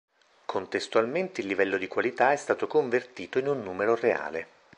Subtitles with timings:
[0.45, 4.47] Contestualmente il livello di qualità è stato convertito in un numero reale.